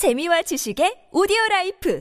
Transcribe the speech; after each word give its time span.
재미와 0.00 0.40
지식의 0.40 1.10
오디오 1.12 1.36
라이프 1.50 2.00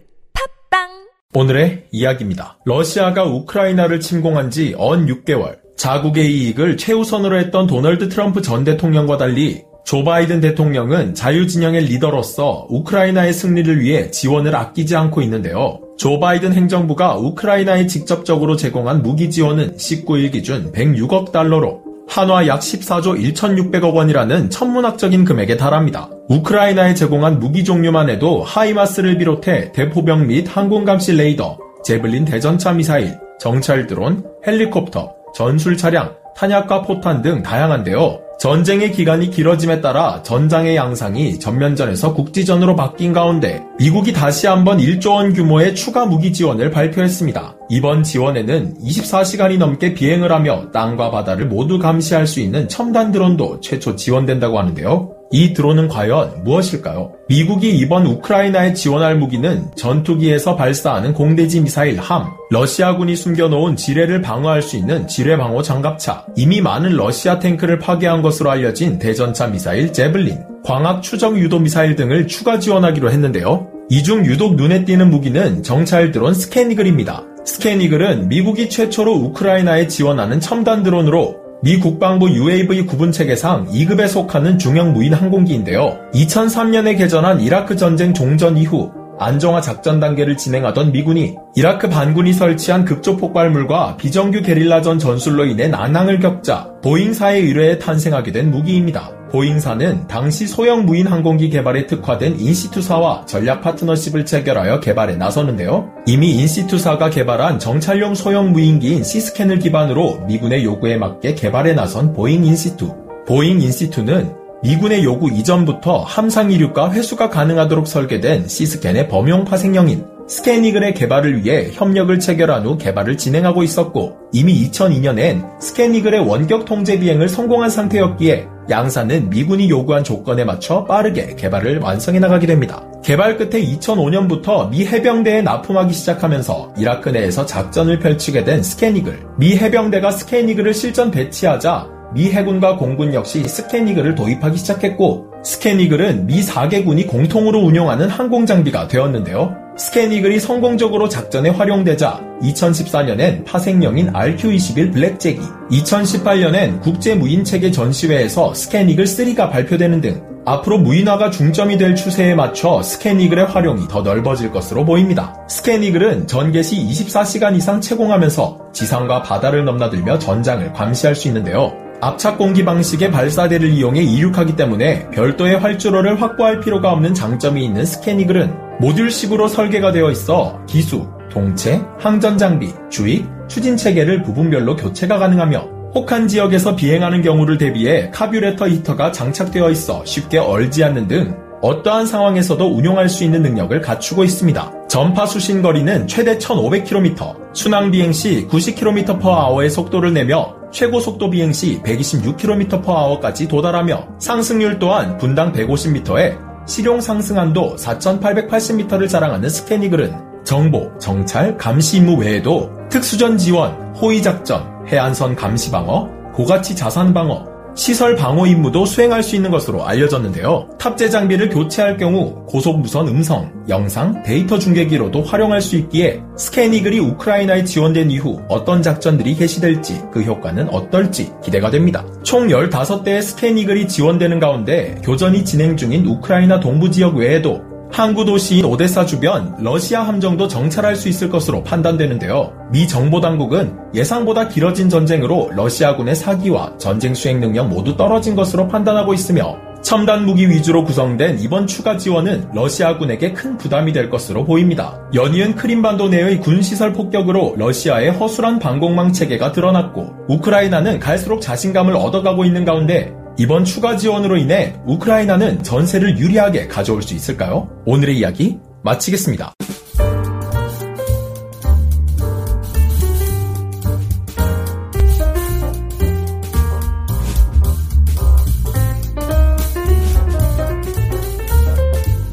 팝빵 0.72 0.88
오늘의 1.34 1.88
이야기입니다. 1.92 2.58
러시아가 2.64 3.26
우크라이나를 3.26 4.00
침공한 4.00 4.50
지 4.50 4.74
어언 4.78 5.06
6개월, 5.06 5.58
자국의 5.76 6.32
이익을 6.32 6.78
최우선으로 6.78 7.38
했던 7.38 7.68
도널드 7.68 8.08
트럼프 8.08 8.42
전 8.42 8.64
대통령과 8.64 9.18
달리 9.18 9.64
조 9.84 10.06
바이든 10.06 10.40
대통령은 10.40 11.14
자유진영의 11.14 11.88
리더로서 11.88 12.68
우크라이나의 12.70 13.34
승리를 13.34 13.82
위해 13.82 14.10
지원을 14.12 14.56
아끼지 14.56 14.96
않고 14.96 15.22
있는데요. 15.24 15.82
조 15.98 16.22
바이든 16.22 16.54
행정부가 16.54 17.18
우크라이나에 17.18 17.88
직접적으로 17.88 18.56
제공한 18.56 19.04
무기 19.04 19.30
지원은 19.30 19.76
19일 19.76 20.32
기준 20.32 20.72
106억 20.72 21.34
달러로 21.34 21.84
한화 22.08 22.48
약 22.48 22.62
14조 22.62 23.20
1,600억 23.36 23.94
원이라는 23.94 24.52
천문학적인 24.52 25.26
금액에 25.26 25.58
달합니다. 25.58 26.10
우크라이나에 26.30 26.94
제공한 26.94 27.40
무기 27.40 27.64
종류만 27.64 28.08
해도 28.10 28.44
하이마스를 28.44 29.18
비롯해 29.18 29.72
대포병 29.72 30.28
및 30.28 30.46
항공감시 30.48 31.14
레이더, 31.14 31.58
제블린 31.84 32.26
대전차 32.26 32.72
미사일, 32.72 33.18
정찰 33.40 33.88
드론, 33.88 34.24
헬리콥터, 34.46 35.12
전술 35.34 35.76
차량, 35.76 36.14
탄약과 36.36 36.84
포탄 36.84 37.24
등 37.24 37.42
다양한데요. 37.42 38.20
전쟁의 38.40 38.94
기간이 38.94 39.32
길어짐에 39.32 39.82
따라 39.82 40.24
전장의 40.24 40.78
양상이 40.78 41.40
전면전에서 41.40 42.14
국지전으로 42.14 42.76
바뀐 42.76 43.12
가운데 43.12 43.62
미국이 43.78 44.14
다시 44.14 44.48
한번 44.48 44.78
1조 44.78 45.16
원 45.16 45.34
규모의 45.34 45.76
추가 45.76 46.06
무기 46.06 46.32
지원을 46.32 46.72
발표했습니다. 46.72 47.58
이번 47.70 48.04
지원에는 48.04 48.76
24시간이 48.82 49.58
넘게 49.58 49.94
비행을 49.94 50.32
하며 50.32 50.72
땅과 50.72 51.12
바다를 51.12 51.48
모두 51.48 51.80
감시할 51.80 52.28
수 52.28 52.40
있는 52.40 52.70
첨단 52.70 53.12
드론도 53.12 53.60
최초 53.60 53.98
지원된다고 53.98 54.58
하는데요. 54.58 55.19
이 55.32 55.54
드론은 55.54 55.88
과연 55.90 56.44
무엇일까요? 56.44 57.12
미국이 57.28 57.70
이번 57.78 58.08
우크라이나에 58.08 58.74
지원할 58.74 59.16
무기는 59.16 59.68
전투기에서 59.76 60.56
발사하는 60.56 61.14
공대지 61.14 61.62
미사일 61.62 62.00
HARM, 62.00 62.32
러시아군이 62.50 63.16
숨겨놓은 63.16 63.76
지뢰를 63.76 64.22
방어할 64.22 64.64
수 64.64 64.76
있는 64.76 65.08
지뢰 65.08 65.38
방어 65.38 65.62
장갑차, 65.62 66.26
이미 66.36 66.62
많은 66.62 66.96
러시아 66.96 67.38
탱크를 67.38 67.78
파괴한 67.78 68.24
것으로 68.24 68.50
알려진 68.50 68.98
대전차 68.98 69.48
미사일 69.48 69.94
제블린, 69.94 70.40
광학 70.64 71.04
추적 71.04 71.38
유도 71.38 71.60
미사일 71.60 71.96
등을 71.96 72.28
추가 72.28 72.58
지원하기로 72.58 73.12
했는데요. 73.12 73.68
이 73.92 74.04
중 74.04 74.26
유독 74.26 74.56
눈에 74.56 74.86
띄는 74.86 75.10
무기는 75.10 75.62
정찰 75.64 76.12
드론 76.12 76.34
스캔이글입니다. 76.34 77.24
스캔이글은 77.46 78.30
미국이 78.30 78.70
최초로 78.70 79.14
우크라이나에 79.14 79.88
지원하는 79.88 80.40
첨단 80.40 80.84
드론으로 80.84 81.39
미 81.62 81.78
국방부 81.78 82.30
UAV 82.30 82.86
구분 82.86 83.12
체계상 83.12 83.68
2급에 83.68 84.08
속하는 84.08 84.58
중형 84.58 84.94
무인 84.94 85.14
항공기인데요. 85.14 86.00
2003년에 86.14 86.98
개전한 86.98 87.42
이라크 87.42 87.76
전쟁 87.76 88.14
종전 88.14 88.56
이후 88.56 88.92
안정화 89.20 89.60
작전 89.60 90.00
단계를 90.00 90.38
진행하던 90.38 90.94
미군이 90.94 91.36
이라크 91.58 91.90
반군이 91.90 92.32
설치한 92.32 92.86
급조 92.86 93.18
폭발물과 93.18 93.98
비정규 93.98 94.42
게릴라전 94.42 95.00
전술로 95.00 95.46
인해 95.46 95.68
난항을 95.68 96.20
겪자 96.22 96.72
보잉사에 96.82 97.42
의뢰해 97.42 97.78
탄생하게 97.80 98.32
된 98.32 98.52
무기입니다. 98.52 99.19
보잉사는 99.30 100.08
당시 100.08 100.48
소형 100.48 100.86
무인 100.86 101.08
항공기 101.08 101.50
개발에 101.50 101.86
특화된 101.88 102.40
인시투사와 102.40 103.26
전략 103.26 103.62
파트너십을 103.62 104.26
체결하여 104.26 104.80
개발에 104.80 105.16
나섰는데요. 105.16 105.90
이미 106.06 106.32
인시투사가 106.32 107.10
개발한 107.10 107.60
정찰용 107.60 108.16
소형 108.16 108.52
무인기인 108.52 109.04
시스캔을 109.04 109.60
기반으로 109.60 110.26
미군의 110.28 110.64
요구에 110.64 110.98
맞게 110.98 111.36
개발에 111.36 111.74
나선 111.74 112.14
보잉 112.14 112.44
인시투. 112.44 112.94
보잉 113.28 113.62
인시투는 113.62 114.34
미군의 114.62 115.04
요구 115.04 115.32
이전부터 115.32 116.00
함상 116.04 116.52
이륙과 116.52 116.92
회수가 116.92 117.30
가능하도록 117.30 117.88
설계된 117.88 118.48
시스캔의 118.48 119.08
범용 119.08 119.46
파생형인 119.46 120.19
스캔이글의 120.30 120.94
개발을 120.94 121.44
위해 121.44 121.72
협력을 121.74 122.18
체결한 122.20 122.64
후 122.64 122.78
개발을 122.78 123.18
진행하고 123.18 123.64
있었고 123.64 124.16
이미 124.32 124.70
2002년엔 124.70 125.60
스캔이글의 125.60 126.20
원격 126.28 126.66
통제 126.66 127.00
비행을 127.00 127.28
성공한 127.28 127.72
상태였기에 127.72 128.46
양사는 128.70 129.32
미군이 129.32 129.72
요구한 129.72 130.04
조건에 130.04 130.46
맞춰 130.46 130.86
빠르게 130.86 131.36
개발을 131.36 131.80
완성해 131.80 132.20
나가게 132.20 132.46
됩니다. 132.46 132.86
개발 133.04 133.38
끝에 133.38 133.60
2005년부터 133.64 134.70
미 134.70 134.86
해병대에 134.86 135.42
납품하기 135.42 135.94
시작하면서 135.94 136.74
이라크 136.78 137.10
내에서 137.10 137.48
작전을 137.48 137.98
펼치게 137.98 138.44
된 138.44 138.62
스캔이글. 138.62 139.26
미 139.40 139.58
해병대가 139.58 140.12
스캔이글을 140.12 140.76
실전 140.76 141.10
배치하자 141.10 141.88
미 142.14 142.32
해군과 142.32 142.78
공군 142.78 143.16
역시 143.16 143.44
스캔이글을 143.44 144.14
도입하기 144.14 144.58
시작했고 144.58 145.26
스캔이글은 145.44 146.28
미 146.28 146.42
4개군이 146.42 147.08
공통으로 147.08 147.60
운용하는 147.62 148.10
항공 148.10 148.46
장비가 148.46 148.88
되었는데요. 148.88 149.69
스캔이글이 149.80 150.42
성공적으로 150.42 151.08
작전에 151.08 151.50
활용되자 151.52 152.22
2014년엔 152.42 153.46
파생형인 153.46 154.12
RQ-21 154.12 154.92
블랙잭이, 154.92 155.40
2018년엔 155.72 156.82
국제 156.82 157.16
무인체계 157.16 157.72
전시회에서 157.72 158.54
스캔이글 158.54 159.06
3가 159.06 159.50
발표되는 159.50 160.02
등 160.02 160.22
앞으로 160.46 160.80
무인화가 160.80 161.32
중점이 161.32 161.78
될 161.78 161.96
추세에 161.96 162.36
맞춰 162.36 162.82
스캔이글의 162.82 163.46
활용이 163.46 163.88
더 163.88 164.02
넓어질 164.02 164.52
것으로 164.52 164.84
보입니다. 164.84 165.34
스캔이글은 165.48 166.28
전개시 166.28 166.76
24시간 166.76 167.56
이상 167.56 167.80
채공하면서 167.80 168.72
지상과 168.74 169.24
바다를 169.24 169.64
넘나들며 169.64 170.20
전장을 170.20 170.74
감시할 170.74 171.16
수 171.16 171.30
있는데요. 171.30 171.72
압착 172.02 172.38
공기 172.38 172.66
방식의 172.66 173.12
발사대를 173.12 173.70
이용해 173.70 174.02
이륙하기 174.02 174.58
때문에 174.58 175.10
별도의 175.12 175.60
활주로를 175.60 176.22
확보할 176.22 176.60
필요가 176.60 176.92
없는 176.92 177.14
장점이 177.14 177.64
있는 177.64 177.86
스캐니글은 177.86 178.69
모듈식으로 178.80 179.48
설계가 179.48 179.92
되어 179.92 180.10
있어 180.12 180.60
기수, 180.66 181.08
동체, 181.30 181.82
항전 182.00 182.38
장비, 182.38 182.74
주익, 182.90 183.26
추진 183.48 183.78
체계를 183.78 184.24
부분별로 184.24 184.76
교체가 184.76 185.18
가능하며 185.18 185.80
혹한 185.96 186.28
지역에서 186.28 186.76
비행하는 186.76 187.22
경우를 187.22 187.58
대비해 187.58 188.10
카뷰레터 188.12 188.68
히터가 188.70 189.12
장착되어 189.12 189.70
있어 189.72 190.06
쉽게 190.06 190.38
얼지 190.38 190.84
않는 190.84 191.08
등 191.08 191.36
어떠한 191.62 192.06
상황에서도 192.06 192.66
운용할 192.74 193.10
수 193.10 193.24
있는 193.26 193.42
능력을 193.42 193.82
갖추고 193.82 194.24
있습니다. 194.24 194.88
전파 194.88 195.26
수신 195.26 195.62
거리는 195.62 196.08
최대 196.08 196.38
1500km, 196.38 197.54
순항 197.54 197.92
비행 197.92 198.14
시 198.14 198.48
90km/h의 198.48 199.70
속도를 199.70 200.14
내며 200.14 200.56
최고 200.72 201.02
속도 201.02 201.30
비행 201.30 201.52
시 201.52 201.82
126km/h까지 201.82 203.50
도달하며 203.50 204.08
상승률 204.20 204.80
또한 204.80 205.18
분당 205.18 205.52
150m에 205.52 206.49
실용 206.70 207.02
상승한도 207.02 207.78
4,880m를 207.78 209.10
자랑하는 209.10 209.50
스캐니글은 209.50 210.44
정보, 210.44 210.96
정찰, 211.00 211.58
감시 211.58 211.98
임무 211.98 212.18
외에도 212.18 212.72
특수전 212.90 213.40
지원, 213.40 213.74
호위 213.96 214.22
작전, 214.22 214.64
해안선 214.88 215.36
감시 215.36 215.72
방어, 215.72 216.08
고가치 216.32 216.76
자산 216.76 217.12
방어, 217.12 217.49
시설 217.76 218.16
방어 218.16 218.46
임무도 218.46 218.86
수행할 218.86 219.24
수 219.24 219.36
있는 219.36 219.52
것으로 219.52 219.86
알려졌는데요. 219.86 220.70
탑재 220.78 221.10
장비를 221.10 221.50
교체할 221.50 221.98
경우 221.98 222.46
고속 222.46 222.80
무선 222.80 223.08
음성, 223.08 223.52
영상, 223.70 224.22
데이터 224.24 224.60
중계기로도 224.60 225.24
활용할 225.24 225.62
수 225.62 225.76
있기에 225.78 226.22
스캔이글이 226.38 227.00
우크라이나에 227.00 227.64
지원된 227.64 228.12
이후 228.12 228.42
어떤 228.50 228.82
작전들이 228.82 229.36
개시될지 229.36 230.02
그 230.12 230.22
효과는 230.22 230.70
어떨지 230.70 231.32
기대가 231.44 231.70
됩니다. 231.70 232.06
총 232.24 232.48
15대의 232.48 233.22
스캔이글이 233.22 233.88
지원되는 233.88 234.40
가운데 234.40 235.00
교전이 235.04 235.46
진행 235.46 235.78
중인 235.78 236.06
우크라이나 236.06 236.60
동부 236.60 236.92
지역 236.92 237.16
외에도 237.16 237.69
항구 237.92 238.24
도시인 238.24 238.66
오데사 238.66 239.06
주변 239.06 239.56
러시아 239.60 240.04
함정도 240.04 240.48
정찰할 240.48 240.96
수 240.96 241.10
있을 241.10 241.30
것으로 241.30 241.64
판단되는데요. 241.64 242.54
미 242.72 242.88
정보당국은 242.88 243.76
예상보다 243.94 244.48
길어진 244.48 244.90
전쟁으로 244.90 245.50
러시아군의 245.54 246.16
사기와 246.16 246.78
전쟁 246.78 247.14
수행 247.14 247.40
능력 247.40 247.68
모두 247.68 247.98
떨어진 247.98 248.36
것으로 248.36 248.68
판단하고 248.68 249.14
있으며 249.14 249.58
첨단 249.82 250.26
무기 250.26 250.50
위주로 250.50 250.84
구성된 250.84 251.40
이번 251.40 251.66
추가 251.66 251.98
지원은 251.98 252.50
러시아군에게 252.54 253.34
큰 253.34 253.58
부담이 253.58 253.94
될 253.94 254.10
것으로 254.10 254.46
보입니다. 254.46 255.00
연이은 255.14 255.56
크림반도 255.56 256.10
내의 256.10 256.40
군시설 256.42 256.94
폭격으로 256.94 257.56
러시아의 257.58 258.12
허술한 258.12 258.60
방공망 258.60 259.14
체계가 259.14 259.52
드러났고 259.52 260.14
우크라이나는 260.28 261.00
갈수록 261.00 261.40
자신감을 261.40 261.96
얻어가고 261.96 262.46
있는 262.46 262.66
가운데 262.66 263.14
이번 263.40 263.64
추가 263.64 263.96
지원으로 263.96 264.36
인해 264.36 264.76
우크라이나는 264.86 265.64
전세를 265.64 266.20
유리하게 266.20 266.68
가져올 266.68 267.02
수 267.02 267.16
있을까요? 267.16 267.70
오늘의 267.86 268.18
이야기 268.20 268.58
마치겠습니다. 268.84 269.54